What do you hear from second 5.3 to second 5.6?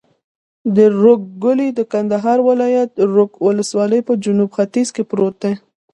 دی.